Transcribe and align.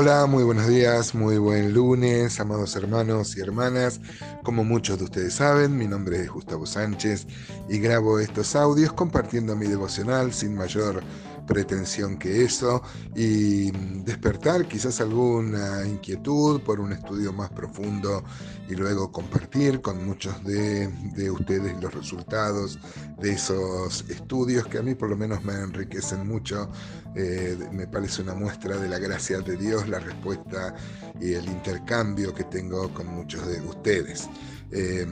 Hola, 0.00 0.26
muy 0.26 0.44
buenos 0.44 0.68
días, 0.68 1.12
muy 1.12 1.38
buen 1.38 1.74
lunes, 1.74 2.38
amados 2.38 2.76
hermanos 2.76 3.36
y 3.36 3.40
hermanas. 3.40 4.00
Como 4.48 4.64
muchos 4.64 4.96
de 4.96 5.04
ustedes 5.04 5.34
saben, 5.34 5.76
mi 5.76 5.86
nombre 5.86 6.22
es 6.22 6.30
Gustavo 6.30 6.64
Sánchez 6.64 7.26
y 7.68 7.80
grabo 7.80 8.18
estos 8.18 8.56
audios 8.56 8.94
compartiendo 8.94 9.54
mi 9.54 9.66
devocional 9.66 10.32
sin 10.32 10.54
mayor 10.56 11.02
pretensión 11.48 12.18
que 12.18 12.44
eso 12.44 12.82
y 13.16 13.70
despertar 14.04 14.68
quizás 14.68 15.00
alguna 15.00 15.84
inquietud 15.86 16.60
por 16.60 16.78
un 16.78 16.92
estudio 16.92 17.32
más 17.32 17.50
profundo 17.50 18.22
y 18.68 18.74
luego 18.74 19.10
compartir 19.10 19.80
con 19.80 20.06
muchos 20.06 20.44
de, 20.44 20.90
ustedes 21.30 21.74
los 21.82 21.92
resultados 21.92 22.78
de 23.18 23.32
esos 23.32 24.04
estudios 24.08 24.66
que 24.66 24.78
a 24.78 24.82
mí 24.82 24.94
por 24.94 25.08
lo 25.08 25.16
menos 25.16 25.42
me 25.44 25.54
enriquecen 25.54 26.28
mucho. 26.28 26.70
Eh, 27.14 27.56
me 27.72 27.86
parece 27.86 28.22
una 28.22 28.34
muestra 28.34 28.76
de 28.76 28.88
la 28.88 28.98
gracia 28.98 29.40
de 29.40 29.56
Dios, 29.56 29.88
la 29.88 29.98
respuesta 29.98 30.74
y 31.20 31.32
el 31.32 31.46
intercambio 31.46 32.32
que 32.34 32.44
tengo 32.44 32.92
con 32.92 33.06
muchos 33.06 33.46
de 33.46 33.60
ustedes. 33.62 34.28
Eh, 34.70 35.06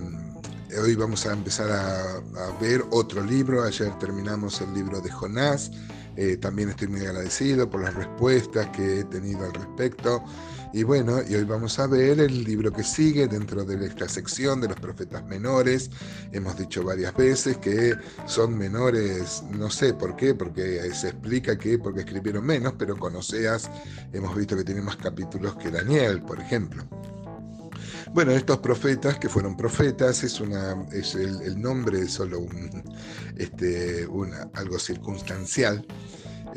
hoy 0.80 0.94
vamos 0.94 1.26
a 1.26 1.32
empezar 1.32 1.70
a, 1.70 2.16
a, 2.16 2.58
ver 2.60 2.84
otro 2.90 3.22
libro. 3.22 3.62
Ayer 3.62 3.96
terminamos 3.98 4.60
el 4.60 4.74
libro 4.74 5.00
de 5.00 5.10
Jonás. 5.10 5.70
Eh, 6.16 6.38
también 6.38 6.70
estoy 6.70 6.88
muy 6.88 7.00
agradecido 7.02 7.68
por 7.68 7.82
las 7.82 7.94
respuestas 7.94 8.68
que 8.68 9.00
he 9.00 9.04
tenido 9.04 9.44
al 9.44 9.52
respecto. 9.52 10.24
Y 10.72 10.82
bueno, 10.82 11.20
y 11.26 11.34
hoy 11.34 11.44
vamos 11.44 11.78
a 11.78 11.86
ver 11.86 12.20
el 12.20 12.44
libro 12.44 12.72
que 12.72 12.82
sigue 12.82 13.28
dentro 13.28 13.64
de 13.64 13.86
esta 13.86 14.08
sección 14.08 14.60
de 14.60 14.68
los 14.68 14.80
profetas 14.80 15.24
menores. 15.26 15.90
Hemos 16.32 16.58
dicho 16.58 16.82
varias 16.82 17.14
veces 17.14 17.58
que 17.58 17.94
son 18.26 18.56
menores, 18.58 19.42
no 19.52 19.70
sé 19.70 19.94
por 19.94 20.16
qué, 20.16 20.34
porque 20.34 20.80
se 20.92 21.08
explica 21.08 21.56
que 21.56 21.78
porque 21.78 22.00
escribieron 22.00 22.44
menos, 22.44 22.74
pero 22.78 22.96
con 22.96 23.14
Oseas 23.16 23.70
hemos 24.12 24.34
visto 24.34 24.56
que 24.56 24.64
tiene 24.64 24.82
más 24.82 24.96
capítulos 24.96 25.56
que 25.56 25.70
Daniel, 25.70 26.22
por 26.22 26.40
ejemplo. 26.40 26.84
Bueno, 28.12 28.32
estos 28.32 28.58
profetas 28.58 29.18
que 29.18 29.28
fueron 29.28 29.56
profetas 29.56 30.22
es, 30.22 30.40
una, 30.40 30.86
es 30.92 31.14
el, 31.14 31.60
nombre 31.60 32.00
es 32.00 32.12
solo 32.12 32.40
un, 32.40 32.82
este, 33.36 34.06
una, 34.06 34.48
algo 34.54 34.78
circunstancial. 34.78 35.84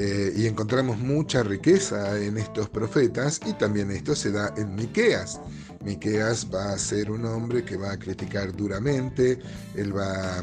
Eh, 0.02 0.31
y 0.33 0.47
encontramos 0.47 0.97
mucha 0.97 1.44
riqueza 1.44 2.17
en 2.17 2.38
estos 2.38 2.69
profetas 2.69 3.42
y 3.45 3.52
también 3.52 3.92
esto 3.92 4.16
se 4.16 4.31
da 4.31 4.53
en 4.56 4.73
Miqueas. 4.73 5.41
Miqueas 5.83 6.47
va 6.50 6.72
a 6.72 6.78
ser 6.78 7.11
un 7.11 7.25
hombre 7.25 7.66
que 7.66 7.75
va 7.75 7.91
a 7.91 8.00
criticar 8.00 8.56
duramente, 8.56 9.39
él 9.75 9.94
va 9.94 10.39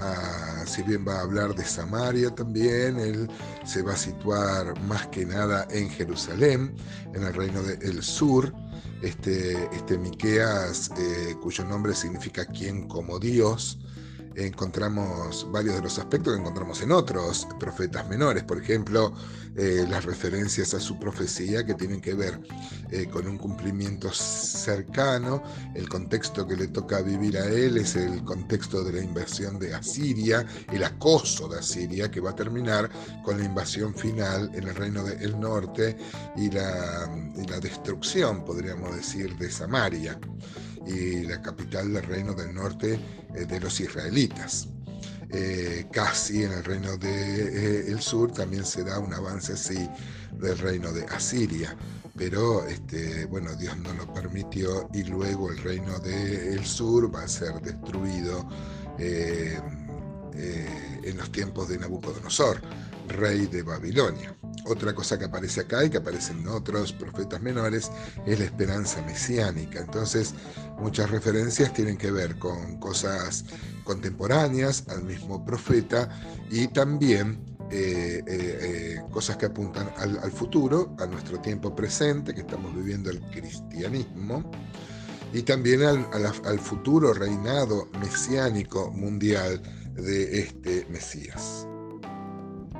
a, 0.00 0.66
si 0.66 0.82
bien 0.82 1.06
va 1.06 1.18
a 1.18 1.20
hablar 1.20 1.54
de 1.54 1.64
Samaria 1.64 2.34
también, 2.34 2.98
él 2.98 3.30
se 3.64 3.80
va 3.82 3.92
a 3.92 3.96
situar 3.96 4.76
más 4.88 5.06
que 5.06 5.24
nada 5.24 5.68
en 5.70 5.88
Jerusalén, 5.88 6.74
en 7.14 7.22
el 7.22 7.32
reino 7.32 7.62
del 7.62 8.02
sur, 8.02 8.52
este, 9.02 9.52
este 9.72 9.98
Miqueas, 9.98 10.90
eh, 10.98 11.36
cuyo 11.40 11.62
nombre 11.64 11.94
significa 11.94 12.44
quien 12.44 12.88
como 12.88 13.20
Dios, 13.20 13.78
encontramos 14.36 15.50
varios 15.50 15.76
de 15.76 15.82
los 15.82 15.98
aspectos 15.98 16.34
que 16.34 16.40
encontramos 16.40 16.82
en 16.82 16.92
otros 16.92 17.46
profetas 17.58 18.06
menores, 18.08 18.44
por 18.44 18.60
ejemplo, 18.60 19.12
eh, 19.56 19.86
las 19.88 20.04
referencias 20.04 20.74
a 20.74 20.80
su 20.80 20.98
profecía 20.98 21.64
que 21.64 21.74
tienen 21.74 22.02
que 22.02 22.12
ver 22.12 22.38
eh, 22.90 23.06
con 23.06 23.26
un 23.26 23.38
cumplimiento 23.38 24.12
cercano, 24.12 25.42
el 25.74 25.88
contexto 25.88 26.46
que 26.46 26.56
le 26.56 26.68
toca 26.68 27.00
vivir 27.00 27.38
a 27.38 27.46
él 27.46 27.78
es 27.78 27.96
el 27.96 28.22
contexto 28.24 28.84
de 28.84 28.92
la 28.92 29.02
invasión 29.02 29.58
de 29.58 29.74
Asiria, 29.74 30.46
el 30.70 30.84
acoso 30.84 31.48
de 31.48 31.60
Asiria 31.60 32.10
que 32.10 32.20
va 32.20 32.30
a 32.30 32.36
terminar 32.36 32.90
con 33.24 33.38
la 33.38 33.44
invasión 33.46 33.94
final 33.94 34.50
en 34.54 34.68
el 34.68 34.74
reino 34.74 35.02
del 35.02 35.40
norte 35.40 35.96
y 36.36 36.50
la, 36.50 37.10
y 37.34 37.46
la 37.46 37.58
destrucción, 37.58 38.44
podríamos 38.44 38.94
decir, 38.94 39.36
de 39.38 39.50
Samaria 39.50 40.18
y 40.86 41.24
la 41.24 41.42
capital 41.42 41.92
del 41.92 42.04
reino 42.04 42.34
del 42.34 42.54
norte 42.54 42.98
eh, 43.34 43.44
de 43.44 43.60
los 43.60 43.80
israelitas. 43.80 44.68
Eh, 45.30 45.86
casi 45.90 46.44
en 46.44 46.52
el 46.52 46.64
reino 46.64 46.96
del 46.96 47.00
de, 47.00 47.92
eh, 47.92 48.00
sur 48.00 48.30
también 48.30 48.64
se 48.64 48.84
da 48.84 49.00
un 49.00 49.12
avance 49.12 49.54
así 49.54 49.88
del 50.32 50.56
reino 50.58 50.92
de 50.92 51.04
Asiria, 51.06 51.76
pero 52.16 52.64
este, 52.66 53.24
bueno, 53.26 53.52
Dios 53.56 53.76
no 53.78 53.92
lo 53.94 54.14
permitió 54.14 54.88
y 54.94 55.02
luego 55.02 55.50
el 55.50 55.58
reino 55.58 55.98
del 55.98 56.64
sur 56.64 57.12
va 57.12 57.24
a 57.24 57.28
ser 57.28 57.60
destruido 57.60 58.48
en 58.98 59.60
los 61.16 61.32
tiempos 61.32 61.68
de 61.68 61.78
Nabucodonosor, 61.78 62.62
rey 63.08 63.46
de 63.46 63.62
Babilonia. 63.62 64.36
Otra 64.66 64.94
cosa 64.94 65.18
que 65.18 65.26
aparece 65.26 65.60
acá 65.60 65.84
y 65.84 65.90
que 65.90 65.98
aparece 65.98 66.32
en 66.32 66.46
otros 66.48 66.92
profetas 66.92 67.40
menores 67.40 67.90
es 68.26 68.38
la 68.38 68.44
esperanza 68.44 69.02
mesiánica. 69.02 69.80
Entonces, 69.80 70.34
muchas 70.78 71.10
referencias 71.10 71.72
tienen 71.72 71.96
que 71.96 72.10
ver 72.10 72.38
con 72.38 72.78
cosas 72.78 73.44
contemporáneas 73.84 74.84
al 74.88 75.04
mismo 75.04 75.44
profeta 75.44 76.08
y 76.50 76.68
también 76.68 77.56
eh, 77.70 78.22
eh, 78.26 78.58
eh, 78.60 79.02
cosas 79.10 79.36
que 79.36 79.46
apuntan 79.46 79.90
al, 79.96 80.30
futuro, 80.30 80.94
a 81.00 81.06
nuestro 81.06 81.40
tiempo 81.40 81.74
presente, 81.74 82.32
que 82.32 82.42
estamos 82.42 82.74
viviendo 82.74 83.10
el 83.10 83.20
cristianismo, 83.22 84.48
y 85.32 85.42
también 85.42 85.82
al, 85.82 86.06
al 86.44 86.58
futuro 86.60 87.12
reinado 87.12 87.88
mesiánico 88.00 88.92
mundial 88.92 89.60
de 89.94 90.40
este 90.40 90.86
Mesías. 90.90 91.66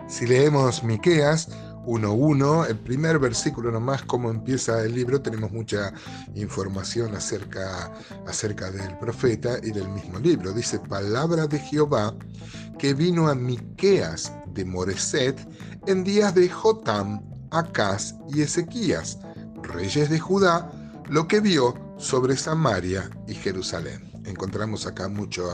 Si 0.09 0.25
leemos 0.25 0.85
Miqueas, 0.85 1.49
1.1, 1.87 2.69
el 2.69 2.79
primer 2.79 3.19
versículo 3.19 3.71
nomás, 3.71 4.03
cómo 4.03 4.31
empieza 4.31 4.83
el 4.83 4.95
libro, 4.95 5.21
tenemos 5.21 5.51
mucha 5.51 5.93
información 6.35 7.15
acerca, 7.15 7.93
acerca 8.27 8.71
del 8.71 8.97
profeta 8.99 9.59
y 9.63 9.71
del 9.71 9.89
mismo 9.89 10.19
libro. 10.19 10.53
Dice, 10.53 10.79
palabra 10.79 11.47
de 11.47 11.59
Jehová 11.59 12.15
que 12.79 12.95
vino 12.95 13.29
a 13.29 13.35
Miqueas 13.35 14.33
de 14.49 14.65
Moreset 14.65 15.39
en 15.87 16.05
días 16.05 16.35
de 16.35 16.49
Jotam, 16.49 17.23
Acaz 17.51 18.15
y 18.29 18.43
Ezequías, 18.43 19.19
reyes 19.63 20.09
de 20.09 20.19
Judá, 20.19 20.71
lo 21.09 21.27
que 21.27 21.41
vio 21.41 21.75
sobre 21.99 22.37
Samaria 22.37 23.11
y 23.27 23.35
Jerusalén 23.35 24.16
encontramos 24.27 24.87
acá 24.87 25.09
mucho, 25.09 25.49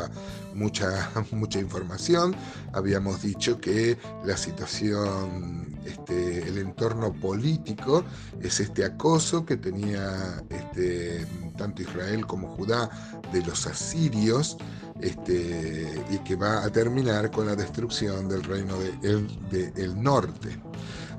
mucha, 0.54 1.10
mucha 1.30 1.58
información. 1.58 2.34
Habíamos 2.72 3.22
dicho 3.22 3.60
que 3.60 3.98
la 4.24 4.36
situación, 4.36 5.78
este, 5.84 6.48
el 6.48 6.58
entorno 6.58 7.12
político 7.12 8.04
es 8.40 8.60
este 8.60 8.84
acoso 8.84 9.44
que 9.44 9.56
tenía 9.56 10.42
este, 10.50 11.26
tanto 11.56 11.82
Israel 11.82 12.26
como 12.26 12.48
Judá 12.56 12.90
de 13.32 13.42
los 13.42 13.66
asirios 13.66 14.56
este, 15.00 16.04
y 16.10 16.18
que 16.18 16.36
va 16.36 16.64
a 16.64 16.70
terminar 16.70 17.30
con 17.30 17.46
la 17.46 17.56
destrucción 17.56 18.28
del 18.28 18.42
reino 18.44 18.78
del 18.78 19.26
de, 19.50 19.88
norte. 19.96 20.60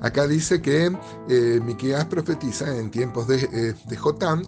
Acá 0.00 0.26
dice 0.26 0.60
que 0.60 0.90
eh, 1.28 1.60
profetiza 2.08 2.76
en 2.76 2.90
tiempos 2.90 3.26
de, 3.28 3.48
eh, 3.52 3.74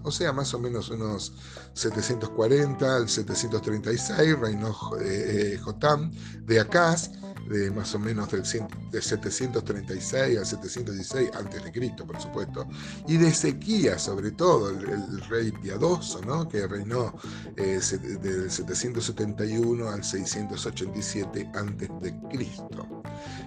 o 0.02 0.10
sea, 0.10 0.32
más 0.32 0.52
o 0.54 0.58
menos 0.58 0.90
unos 0.90 1.32
740 1.76 2.96
al 2.96 3.08
736, 3.08 4.38
reinó 4.38 4.74
eh, 5.00 5.58
eh, 5.58 6.10
de 6.46 6.60
Acaz, 6.60 7.10
de 7.48 7.70
más 7.70 7.94
o 7.94 7.98
menos 7.98 8.30
del, 8.30 8.42
de 8.90 9.02
736 9.02 10.38
al 10.38 10.46
716 10.46 11.30
antes 11.34 11.64
de 11.64 11.72
Cristo, 11.72 12.06
por 12.06 12.20
supuesto, 12.20 12.66
y 13.06 13.18
de 13.18 13.28
Ezequías, 13.28 14.02
sobre 14.02 14.32
todo, 14.32 14.70
el, 14.70 15.20
rey 15.28 15.52
piadoso, 15.52 16.20
¿no? 16.22 16.48
que 16.48 16.66
reinó 16.66 17.14
eh, 17.56 17.80
del 18.22 18.50
771 18.50 19.88
al 19.88 20.02
687 20.02 21.50
antes 21.54 21.88
de 22.00 22.18
Cristo. 22.30 22.95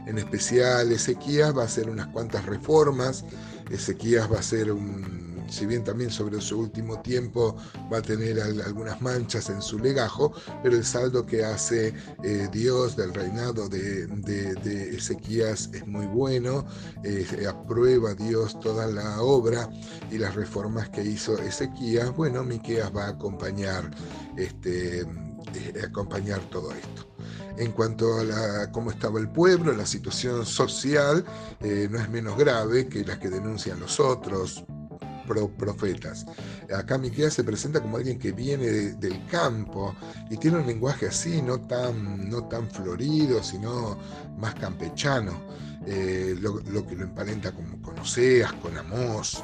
En 0.06 0.18
especial, 0.18 0.92
Ezequías 0.92 1.56
va 1.56 1.64
a 1.64 1.66
hacer 1.66 1.90
unas 1.90 2.08
cuantas 2.08 2.46
reformas, 2.46 3.26
Ezequías 3.70 4.32
va 4.32 4.40
a 4.40 4.44
ser 4.44 4.72
un 4.72 5.30
si 5.50 5.66
bien 5.66 5.84
también 5.84 6.10
sobre 6.10 6.40
su 6.42 6.60
último 6.60 7.02
tiempo 7.02 7.56
va 7.92 7.98
a 7.98 8.02
tener 8.02 8.40
algunas 8.40 9.02
manchas 9.02 9.50
en 9.50 9.62
su 9.62 9.80
legajo, 9.80 10.34
pero 10.64 10.76
el 10.76 10.86
saldo 10.86 11.26
que 11.26 11.44
hace 11.44 11.94
eh, 12.24 12.48
Dios 12.52 12.96
del 12.96 13.14
reinado 13.14 13.68
de, 13.68 14.08
Ezequías 14.96 15.70
es 15.74 15.86
muy 15.88 16.06
bueno, 16.06 16.66
eh, 17.04 17.26
aprueba 17.48 18.14
Dios 18.14 18.60
toda 18.60 18.88
la 18.88 19.22
obra 19.22 19.70
y 20.12 20.18
las 20.18 20.36
reformas 20.36 20.90
que 20.90 21.04
hizo 21.04 21.38
Ezequías, 21.38 22.16
bueno, 22.16 22.44
Miqueas 22.44 22.96
va 22.96 23.06
a 23.06 23.10
acompañar, 23.10 23.90
este, 24.38 25.02
eh, 25.02 25.06
acompañar 25.84 26.40
todo 26.50 26.72
esto 26.74 27.09
en 27.58 27.72
cuanto 27.72 28.20
a 28.20 28.72
cómo 28.72 28.92
estaba 28.92 29.20
el 29.20 29.30
pueblo, 29.30 29.74
la 29.74 29.86
situación 29.86 30.46
social 30.46 31.26
no 31.62 32.00
es 32.00 32.10
menos 32.10 32.38
grave 32.38 32.88
que 32.88 33.04
las 33.04 33.18
que 33.18 33.30
denuncian 33.30 33.80
los 33.80 34.00
otros 34.00 34.64
profetas. 35.58 36.26
Acá 36.76 36.98
Miqueas 36.98 37.34
se 37.34 37.44
presenta 37.44 37.82
como 37.82 37.98
alguien 37.98 38.18
que 38.18 38.32
viene 38.32 38.66
del 38.94 39.26
campo 39.28 39.96
y 40.30 40.38
tiene 40.38 40.58
un 40.58 40.68
lenguaje 40.68 41.08
así, 41.08 41.42
no 41.42 41.60
tan, 41.62 42.30
no 42.30 42.48
tan 42.48 42.70
florido, 42.70 43.44
sino 43.44 43.98
más 44.38 44.56
campechano, 44.56 45.34
eh, 45.86 46.36
lo, 46.40 46.62
que 46.86 46.96
lo 46.96 47.04
emparenta 47.04 47.52
con, 47.52 47.80
con 47.82 47.98
Oseas, 48.00 48.54
con 48.54 48.78
Amós. 48.78 49.44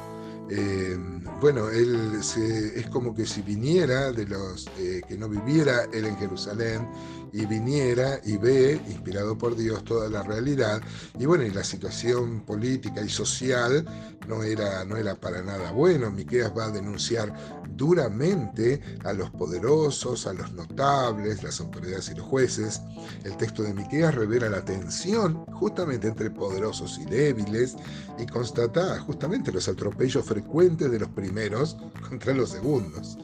eh, 0.49 0.97
bueno, 1.41 1.69
él 1.69 2.13
es 2.19 2.87
como 2.89 3.13
que 3.13 3.25
si 3.25 3.41
viniera 3.41 4.11
de 4.11 4.25
los 4.25 4.67
eh, 4.79 5.01
que 5.07 5.17
no 5.17 5.27
viviera 5.27 5.85
él 5.91 6.05
en 6.05 6.17
Jerusalén 6.17 6.87
y 7.35 7.45
viniera 7.45 8.21
y 8.23 8.37
ve, 8.37 8.79
inspirado 8.87 9.37
por 9.37 9.57
Dios, 9.57 9.83
toda 9.83 10.09
la 10.09 10.23
realidad. 10.23 10.81
Y 11.19 11.25
bueno, 11.25 11.43
y 11.43 11.51
la 11.51 11.65
situación 11.65 12.45
política 12.45 13.01
y 13.01 13.09
social 13.09 13.85
no 14.25 14.41
era, 14.41 14.85
no 14.85 14.95
era 14.95 15.15
para 15.15 15.41
nada 15.41 15.73
bueno. 15.73 16.09
Miqueas 16.09 16.53
va 16.57 16.67
a 16.67 16.71
denunciar 16.71 17.33
duramente 17.75 18.81
a 19.03 19.11
los 19.11 19.29
poderosos, 19.31 20.25
a 20.27 20.33
los 20.33 20.53
notables, 20.53 21.43
las 21.43 21.59
autoridades 21.59 22.09
y 22.09 22.15
los 22.15 22.25
jueces. 22.25 22.81
El 23.25 23.35
texto 23.35 23.63
de 23.63 23.73
Miqueas 23.73 24.15
revela 24.15 24.47
la 24.47 24.63
tensión 24.63 25.45
justamente 25.55 26.07
entre 26.07 26.31
poderosos 26.31 26.97
y 26.99 27.05
débiles 27.05 27.75
y 28.17 28.25
constata 28.27 28.97
justamente 29.01 29.51
los 29.51 29.67
atropellos 29.67 30.25
frecuentes 30.25 30.89
de 30.89 30.99
los 30.99 31.09
primeros 31.09 31.75
contra 32.09 32.33
los 32.33 32.51
segundos. 32.51 33.17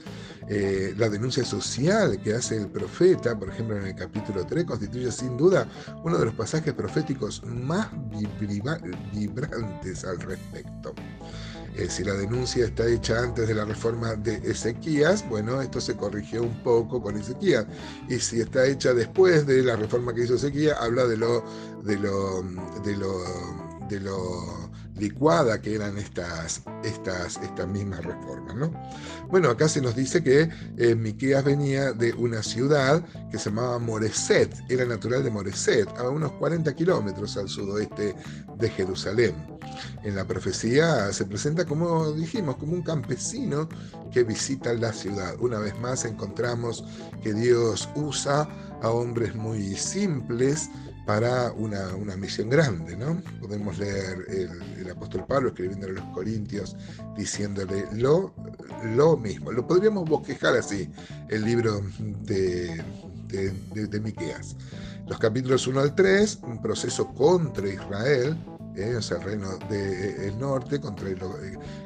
Eh, 0.48 0.94
la 0.98 1.10
denuncia 1.10 1.46
social 1.46 2.20
que 2.22 2.34
hace 2.34 2.58
el 2.58 2.68
profeta, 2.68 3.38
por 3.38 3.50
ejemplo 3.50 3.78
en 3.78 3.88
el 3.88 3.96
capítulo 3.96 4.46
3, 4.46 4.66
constituye 4.66 5.12
sin 5.12 5.38
duda 5.38 5.68
uno 6.04 6.18
de 6.18 6.26
los 6.26 6.34
pasajes 6.34 6.74
proféticos 6.74 7.44
más 7.46 7.90
vibrantes 9.14 10.04
al 10.04 10.20
respecto. 10.20 10.94
Eh, 11.76 11.88
si 11.90 12.04
la 12.04 12.14
denuncia 12.14 12.66
está 12.66 12.86
hecha 12.86 13.20
antes 13.20 13.48
de 13.48 13.54
la 13.54 13.64
reforma 13.64 14.16
de 14.16 14.36
Ezequías, 14.44 15.28
bueno, 15.30 15.62
esto 15.62 15.80
se 15.80 15.96
corrigió 15.96 16.44
un 16.44 16.62
poco 16.64 17.02
con 17.02 17.18
Ezequías. 17.18 17.66
Y 18.10 18.20
si 18.20 18.42
está 18.42 18.66
hecha 18.66 18.94
después 18.94 19.46
de 19.46 19.64
la 19.64 19.78
reforma 19.78 20.14
que 20.14 20.24
hizo 20.24 20.36
Ezequías, 20.36 20.78
habla 20.82 21.06
de 21.06 21.18
lo, 21.18 21.46
de 21.84 21.98
lo, 21.98 22.44
de 22.84 22.98
lo, 22.98 23.24
de 23.88 24.00
lo 24.02 24.70
licuada 24.98 25.62
que 25.62 25.76
eran 25.76 25.98
estas, 25.98 26.62
estas, 26.84 27.38
estas 27.38 27.68
mismas 27.68 28.04
reformas. 28.04 28.56
¿no? 28.56 28.72
Bueno, 29.30 29.50
acá 29.50 29.68
se 29.68 29.82
nos 29.82 29.96
dice 29.96 30.24
que 30.24 30.50
eh, 30.78 30.96
Miqueas 30.96 31.44
venía 31.44 31.94
de 31.94 32.14
una 32.14 32.44
ciudad 32.44 33.04
que 33.32 33.38
se 33.38 33.50
llamaba 33.50 33.80
Moreset, 33.80 34.54
era 34.70 34.86
natural 34.86 35.24
de 35.24 35.32
Moreset, 35.32 35.88
a 35.98 36.10
unos 36.10 36.32
40 36.34 36.74
kilómetros 36.76 37.38
al 37.38 37.50
sudoeste 37.50 38.16
de 38.58 38.70
Jerusalén. 38.70 39.36
En 40.04 40.16
la 40.16 40.26
profecía 40.26 41.12
se 41.14 41.26
presenta 41.26 41.66
como 41.66 42.12
dijimos, 42.12 42.58
como 42.58 42.74
un 42.74 42.82
campesino 42.82 43.70
que 44.12 44.24
visita 44.24 44.74
la 44.74 44.92
ciudad. 44.92 45.36
Una 45.40 45.60
vez 45.60 45.78
más 45.80 46.06
encontramos 46.06 46.84
que 47.24 47.34
Dios 47.34 47.88
usa 47.96 48.48
a 48.82 48.90
hombres 48.90 49.36
muy 49.36 49.76
simples, 49.76 50.70
para 51.06 51.52
una, 51.54 52.16
misión 52.16 52.50
grande, 52.50 52.96
¿no? 52.96 53.22
Podemos 53.42 53.78
leer 53.78 54.26
el, 54.30 54.90
apóstol 54.90 55.26
Pablo 55.28 55.50
escribiendo 55.50 55.88
a 55.88 55.92
los 55.92 56.04
Corintios 56.14 56.76
diciéndole 57.18 57.86
lo, 57.94 58.34
lo 58.84 59.18
mismo. 59.18 59.52
Lo 59.52 59.66
podríamos 59.66 60.08
bosquejar 60.08 60.56
así, 60.56 60.90
el 61.30 61.46
libro 61.46 61.82
de, 62.00 62.84
de, 63.28 64.00
Miqueas. 64.00 64.56
Los 65.08 65.18
capítulos 65.18 65.66
1 65.66 65.80
al 65.80 65.96
3, 65.96 66.40
un 66.44 66.62
proceso 66.62 67.08
contra 67.14 67.68
Israel, 67.68 68.38
¿eh? 68.76 68.96
o 68.96 69.02
sea, 69.02 69.18
el 69.18 69.24
reino 69.24 69.58
del 69.70 70.38
norte, 70.40 70.80
contra 70.80 71.10
eh, 71.10 71.18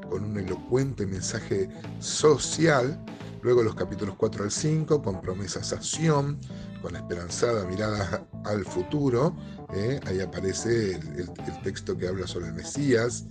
con 0.10 0.24
un 0.24 0.38
elocuente 0.38 1.06
mensaje 1.06 1.70
social. 2.00 3.00
Luego 3.42 3.64
los 3.64 3.76
capítulos 3.76 4.16
4 4.18 4.44
al 4.44 4.52
5, 4.52 5.02
con 5.02 5.22
promesas 5.22 5.72
a 5.72 5.82
Sion, 5.82 6.40
con 6.86 6.96
esperanzada 6.96 7.66
mirada 7.66 8.28
al 8.44 8.64
futuro. 8.64 9.36
¿eh? 9.74 10.00
Ahí 10.06 10.20
aparece 10.20 10.94
el, 10.94 11.28
texto 11.64 11.98
que 11.98 12.08
habla 12.08 12.28
sobre 12.28 12.50
el 12.50 12.54
Mesías. 12.54 13.26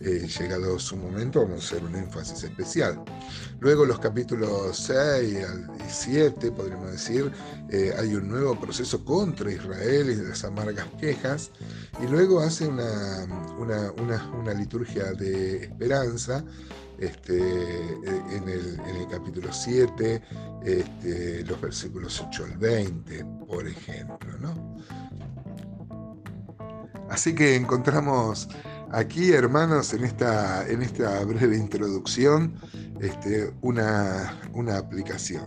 Eh, 0.00 0.28
llegado 0.28 0.78
su 0.78 0.96
momento, 0.96 1.42
vamos 1.42 1.64
a 1.64 1.66
hacer 1.66 1.84
un 1.84 1.96
énfasis 1.96 2.44
especial. 2.44 3.02
Luego 3.58 3.84
los 3.84 3.98
capítulos 3.98 4.76
6 4.76 5.38
y 5.76 5.90
7, 5.90 6.52
podríamos 6.52 6.92
decir, 6.92 7.32
eh, 7.68 7.92
hay 7.98 8.14
un 8.14 8.28
nuevo 8.28 8.58
proceso 8.60 9.04
contra 9.04 9.50
Israel 9.50 10.08
y 10.10 10.14
las 10.28 10.44
amargas 10.44 10.86
quejas. 11.00 11.50
Y 12.00 12.06
luego 12.06 12.38
hace 12.38 12.68
una, 12.68 13.26
una, 13.58 13.92
una, 13.92 14.54
liturgia 14.54 15.12
de 15.14 15.64
esperanza 15.64 16.44
este, 17.00 17.36
eh, 17.36 18.22
en, 18.30 18.48
el, 18.48 19.08
capítulo 19.10 19.52
7, 19.52 20.22
este, 20.64 21.44
los 21.44 21.60
versículos 21.60 22.24
8 22.24 22.44
al 22.44 22.56
20, 22.56 23.24
por 23.48 23.66
ejemplo. 23.66 24.38
¿no? 24.38 24.76
Así 27.10 27.34
que 27.34 27.56
encontramos 27.56 28.48
aquí, 28.92 29.32
hermanos, 29.32 29.92
en 29.94 30.04
esta, 30.04 30.66
en 30.68 30.82
esta 30.82 31.24
breve 31.24 31.56
introducción, 31.56 32.54
este, 33.00 33.52
una, 33.62 34.38
una 34.52 34.78
aplicación. 34.78 35.46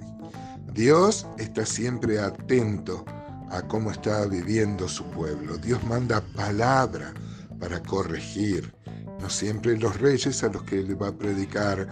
Dios 0.74 1.28
está 1.38 1.66
siempre 1.66 2.20
atento 2.20 3.06
a 3.50 3.62
cómo 3.68 3.92
está 3.92 4.26
viviendo 4.26 4.88
su 4.88 5.04
pueblo. 5.12 5.58
Dios 5.58 5.84
manda 5.84 6.22
palabra 6.36 7.14
para 7.60 7.82
corregir, 7.84 8.74
no 9.20 9.30
siempre 9.30 9.78
los 9.78 10.00
reyes 10.00 10.44
a 10.44 10.48
los 10.48 10.64
que 10.64 10.78
le 10.78 10.96
va 10.96 11.10
a 11.10 11.18
predicar 11.18 11.88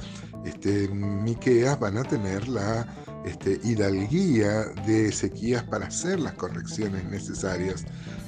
este, 0.45 0.87
Miqueas 0.89 1.79
van 1.79 1.97
a 1.97 2.03
tener 2.03 2.47
la 2.47 2.87
este, 3.25 3.59
hidalguía 3.63 4.65
de 4.85 5.09
Ezequías 5.09 5.63
para 5.63 5.87
hacer 5.87 6.19
las 6.19 6.33
correcciones 6.33 7.03
necesarias, 7.05 7.85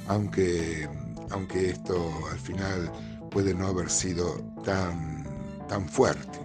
aunque, 0.08 0.88
aunque 1.30 1.70
esto 1.70 2.10
al 2.30 2.38
final 2.38 2.92
puede 3.32 3.54
no 3.54 3.66
haber 3.66 3.90
sido 3.90 4.36
tan, 4.64 5.24
tan 5.68 5.88
fuerte. 5.88 6.38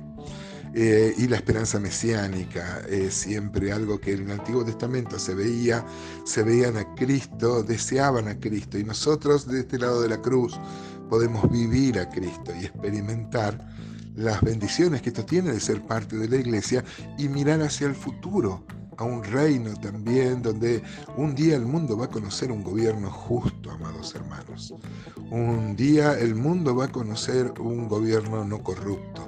Eh, 0.74 1.14
y 1.18 1.28
la 1.28 1.38
esperanza 1.38 1.80
mesiánica 1.80 2.82
es 2.88 3.14
siempre 3.14 3.72
algo 3.72 4.00
que 4.00 4.14
en 4.14 4.26
el 4.26 4.40
Antiguo 4.40 4.64
Testamento 4.64 5.18
se 5.18 5.34
veía, 5.34 5.86
se 6.24 6.44
veían 6.44 6.78
a 6.78 6.94
Cristo, 6.94 7.64
deseaban 7.64 8.28
a 8.28 8.40
Cristo, 8.40 8.78
y 8.78 8.84
nosotros 8.84 9.48
de 9.48 9.62
este 9.62 9.80
lado 9.80 10.02
de 10.02 10.10
la 10.10 10.22
cruz 10.22 10.60
podemos 11.10 11.50
vivir 11.50 11.98
a 12.00 12.10
Cristo 12.10 12.54
y 12.60 12.66
experimentar 12.66 13.58
las 14.16 14.42
bendiciones 14.42 15.02
que 15.02 15.10
esto 15.10 15.26
tiene 15.26 15.52
de 15.52 15.60
ser 15.60 15.82
parte 15.82 16.18
de 16.18 16.28
la 16.28 16.38
iglesia 16.38 16.84
y 17.18 17.28
mirar 17.28 17.62
hacia 17.62 17.88
el 17.88 17.96
futuro, 17.96 18.66
a 18.98 19.04
un 19.04 19.24
reino 19.24 19.74
también 19.80 20.42
donde 20.42 20.84
un 21.16 21.36
día 21.36 21.56
el 21.56 21.66
mundo 21.66 21.98
va 21.98 22.06
a 22.06 22.10
conocer 22.10 22.52
un 22.52 22.64
gobierno 22.64 23.10
justo, 23.10 23.72
amados 23.72 24.14
hermanos. 24.16 24.74
Un 25.32 25.76
día 25.76 26.18
el 26.20 26.36
mundo 26.36 26.76
va 26.76 26.86
a 26.86 26.92
conocer 26.92 27.54
un 27.60 27.88
gobierno 27.88 28.44
no 28.44 28.62
corrupto, 28.64 29.28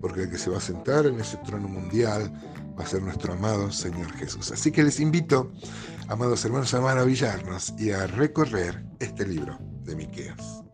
porque 0.00 0.22
el 0.22 0.30
que 0.30 0.38
se 0.38 0.50
va 0.50 0.58
a 0.58 0.62
sentar 0.62 1.06
en 1.06 1.20
ese 1.20 1.36
trono 1.38 1.68
mundial 1.68 2.32
va 2.78 2.84
a 2.84 2.86
ser 2.86 3.02
nuestro 3.02 3.34
amado 3.34 3.70
Señor 3.70 4.10
Jesús. 4.12 4.50
Así 4.52 4.72
que 4.72 4.82
les 4.82 5.00
invito, 5.00 5.52
amados 6.08 6.44
hermanos, 6.44 6.72
a 6.74 6.80
maravillarnos 6.80 7.74
y 7.78 7.90
a 7.90 8.06
recorrer 8.06 8.82
este 9.00 9.26
libro 9.26 9.58
de 9.84 9.96
Miqueas. 9.96 10.69